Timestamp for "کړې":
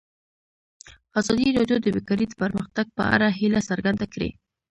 4.13-4.29